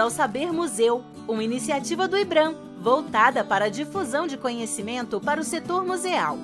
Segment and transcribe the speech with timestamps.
[0.00, 5.44] Ao Saber Museu, uma iniciativa do IBRAM voltada para a difusão de conhecimento para o
[5.44, 6.38] setor museal.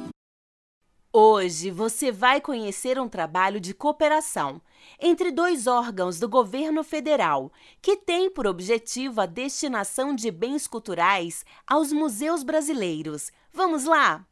[1.13, 4.61] Hoje você vai conhecer um trabalho de cooperação
[4.99, 11.45] entre dois órgãos do governo federal que tem por objetivo a destinação de bens culturais
[11.65, 13.31] aos museus brasileiros.
[13.53, 14.27] Vamos lá?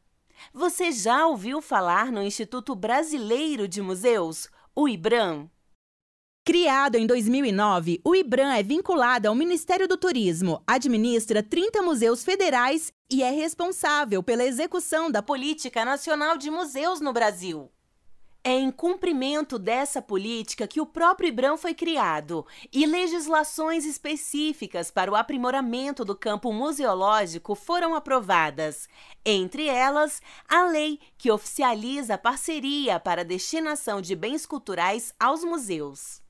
[0.53, 5.49] Você já ouviu falar no Instituto Brasileiro de Museus, o IBRAM?
[6.45, 12.91] Criado em 2009, o IBRAM é vinculado ao Ministério do Turismo, administra 30 museus federais
[13.09, 17.71] e é responsável pela execução da Política Nacional de Museus no Brasil.
[18.43, 25.09] É em cumprimento dessa política que o próprio IBRAM foi criado e legislações específicas para
[25.09, 28.89] o aprimoramento do campo museológico foram aprovadas.
[29.23, 35.41] Entre elas, a lei que oficializa a parceria para a destinação de bens culturais aos
[35.45, 36.21] museus.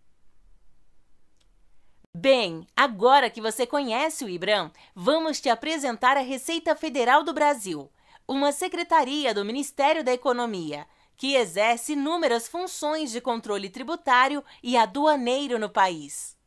[2.16, 7.92] Bem, agora que você conhece o IBRAM, vamos te apresentar a Receita Federal do Brasil,
[8.28, 15.58] uma secretaria do Ministério da Economia, que exerce inúmeras funções de controle tributário e aduaneiro
[15.58, 16.38] no país.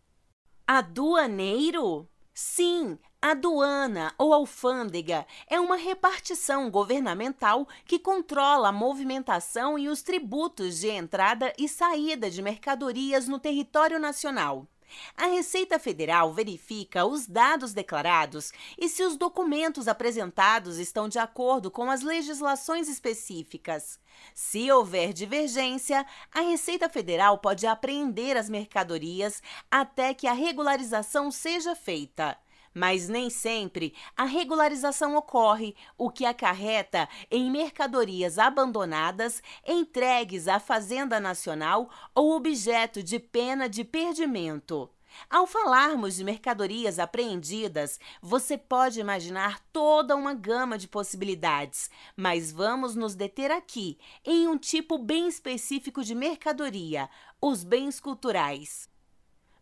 [0.65, 2.09] Aduaneiro?
[2.33, 10.79] Sim, aduana ou alfândega é uma repartição governamental que controla a movimentação e os tributos
[10.79, 14.69] de entrada e saída de mercadorias no território nacional.
[15.17, 21.71] A Receita Federal verifica os dados declarados e se os documentos apresentados estão de acordo
[21.71, 23.99] com as legislações específicas.
[24.35, 31.75] Se houver divergência, a Receita Federal pode apreender as mercadorias até que a regularização seja
[31.75, 32.37] feita
[32.77, 41.19] mas nem sempre a regularização ocorre, o que acarreta em mercadorias abandonadas, entregues à Fazenda
[41.19, 44.91] Nacional ou objeto de pena de perdimento.
[45.31, 52.95] Ao falarmos de mercadorias apreendidas, você pode imaginar toda uma gama de possibilidades, mas vamos
[52.95, 57.09] nos deter aqui em um tipo bem específico de mercadoria:
[57.41, 58.87] os bens culturais.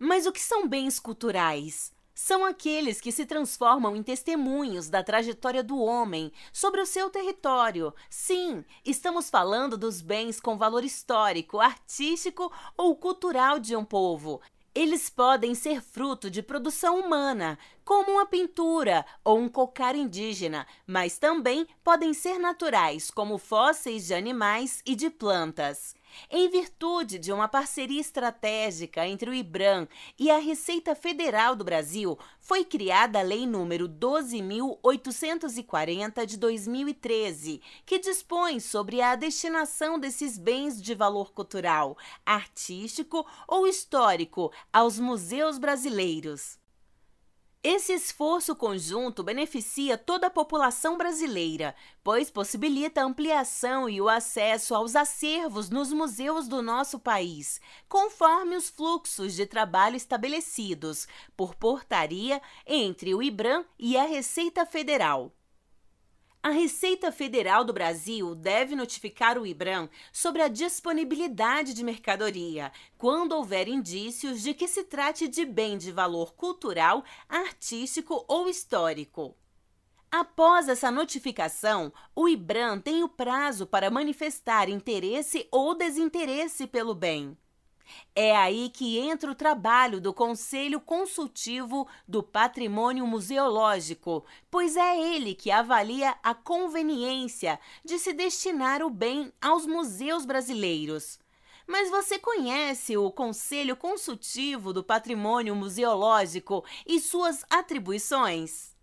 [0.00, 1.94] Mas o que são bens culturais?
[2.14, 7.92] São aqueles que se transformam em testemunhos da trajetória do homem sobre o seu território.
[8.08, 14.41] Sim, estamos falando dos bens com valor histórico, artístico ou cultural de um povo.
[14.74, 21.16] Eles podem ser fruto de produção humana, como uma pintura ou um cocar indígena, mas
[21.16, 25.94] também podem ser naturais, como fósseis de animais e de plantas.
[26.30, 29.88] Em virtude de uma parceria estratégica entre o IBRAM
[30.19, 37.98] e a Receita Federal do Brasil, foi criada a Lei número 12.840 de 2013, que
[37.98, 46.63] dispõe sobre a destinação desses bens de valor cultural, artístico ou histórico aos museus brasileiros.
[47.66, 54.75] Esse esforço conjunto beneficia toda a população brasileira, pois possibilita a ampliação e o acesso
[54.75, 57.58] aos acervos nos museus do nosso país,
[57.88, 65.32] conforme os fluxos de trabalho estabelecidos por portaria entre o IBRAM e a Receita Federal.
[66.44, 73.32] A Receita Federal do Brasil deve notificar o IBRAM sobre a disponibilidade de mercadoria, quando
[73.32, 79.34] houver indícios de que se trate de bem de valor cultural, artístico ou histórico.
[80.10, 87.38] Após essa notificação, o IBRAM tem o prazo para manifestar interesse ou desinteresse pelo bem.
[88.15, 95.34] É aí que entra o trabalho do Conselho Consultivo do Patrimônio Museológico, pois é ele
[95.34, 101.19] que avalia a conveniência de se destinar o bem aos museus brasileiros.
[101.67, 108.73] Mas você conhece o Conselho Consultivo do Patrimônio Museológico e suas atribuições?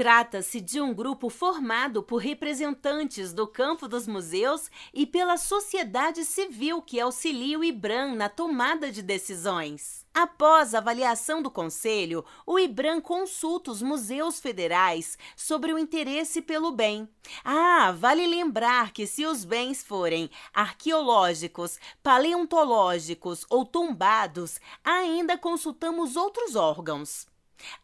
[0.00, 6.80] Trata-se de um grupo formado por representantes do campo dos museus e pela sociedade civil
[6.80, 10.06] que auxilia o IBRAM na tomada de decisões.
[10.14, 16.72] Após a avaliação do Conselho, o IBRAM consulta os museus federais sobre o interesse pelo
[16.72, 17.06] bem.
[17.44, 26.56] Ah, vale lembrar que se os bens forem arqueológicos, paleontológicos ou tombados, ainda consultamos outros
[26.56, 27.28] órgãos.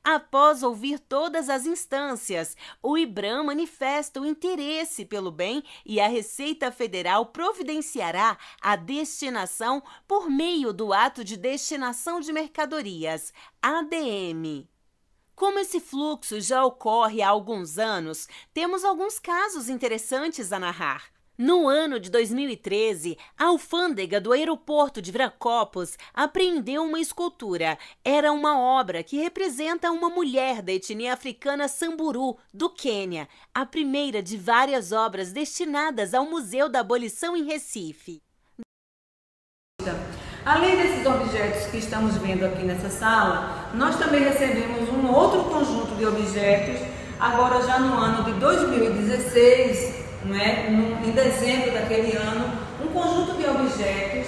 [0.03, 6.71] Após ouvir todas as instâncias, o IBRAM manifesta o interesse pelo bem e a Receita
[6.71, 13.33] Federal providenciará a destinação por meio do Ato de Destinação de Mercadorias,
[13.63, 14.69] ADM.
[15.35, 21.16] Como esse fluxo já ocorre há alguns anos, temos alguns casos interessantes a narrar.
[21.39, 27.77] No ano de 2013, a alfândega do aeroporto de Viracopos apreendeu uma escultura.
[28.03, 34.23] Era uma obra que representa uma mulher da etnia africana Samburu, do Quênia, a primeira
[34.23, 38.23] de várias obras destinadas ao Museu da Abolição em Recife.
[40.43, 45.95] Além desses objetos que estamos vendo aqui nessa sala, nós também recebemos um outro conjunto
[45.97, 46.81] de objetos,
[47.21, 49.96] agora já no ano de 2016,
[50.35, 50.69] é?
[51.05, 52.53] em dezembro daquele ano,
[52.83, 54.27] um conjunto de objetos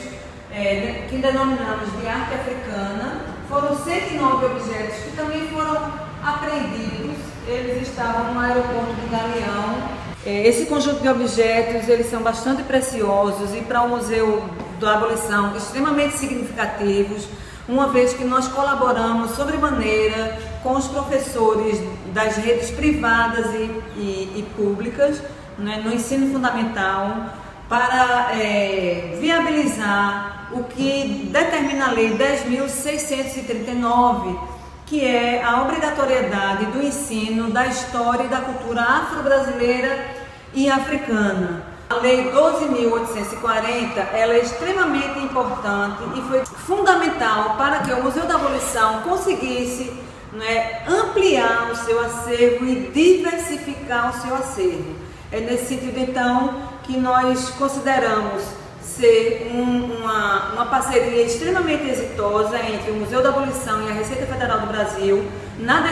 [0.53, 3.21] é, que denominamos de arte africana.
[3.49, 5.93] Foram 109 objetos que também foram
[6.23, 7.17] apreendidos.
[7.47, 9.89] Eles estavam no aeroporto de Galeão.
[10.27, 14.45] É, esse conjunto de objetos eles são bastante preciosos e para o Museu
[14.79, 17.27] da Abolição extremamente significativos,
[17.69, 21.81] uma vez que nós colaboramos sobremaneira com os professores
[22.13, 25.21] das redes privadas e, e, e públicas
[25.59, 27.27] né, no ensino fundamental
[27.69, 34.41] para é, viabilizar o que determina a Lei 10.639,
[34.87, 40.07] que é a obrigatoriedade do ensino da história e da cultura afro-brasileira
[40.55, 41.65] e africana.
[41.91, 48.37] A Lei 12.840 ela é extremamente importante e foi fundamental para que o Museu da
[48.37, 49.93] Abolição conseguisse
[50.33, 55.08] né, ampliar o seu acervo e diversificar o seu acervo.
[55.31, 56.55] É nesse sentido, então,
[56.85, 58.43] que nós consideramos
[58.81, 64.27] ser um, uma, uma parceria extremamente exitosa entre o Museu da Abolição e a Receita
[64.27, 65.25] Federal do Brasil
[65.59, 65.85] na,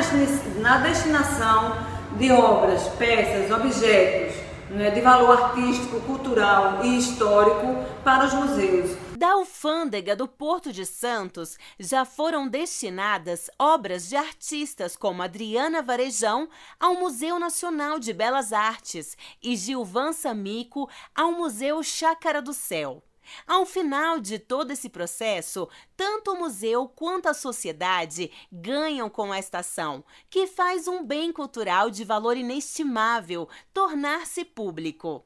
[0.60, 1.76] na destinação
[2.16, 4.34] de obras, peças, objetos
[4.70, 8.90] né, de valor artístico, cultural e histórico para os museus.
[9.16, 16.50] Da alfândega do Porto de Santos já foram destinadas obras de artistas como Adriana Varejão
[16.78, 23.02] ao Museu Nacional de Belas Artes e Gilvan Samico ao Museu Chácara do Céu.
[23.46, 25.66] Ao final de todo esse processo,
[25.96, 31.88] tanto o museu quanto a sociedade ganham com esta ação, que faz um bem cultural
[31.88, 35.24] de valor inestimável tornar-se público.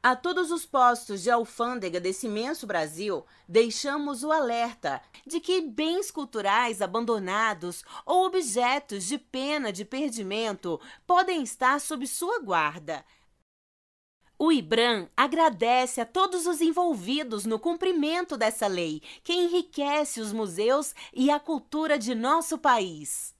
[0.00, 6.08] A todos os postos de alfândega desse imenso Brasil, deixamos o alerta de que bens
[6.08, 13.04] culturais abandonados ou objetos de pena de perdimento podem estar sob sua guarda.
[14.38, 20.94] O IBRAM agradece a todos os envolvidos no cumprimento dessa lei, que enriquece os museus
[21.12, 23.34] e a cultura de nosso país.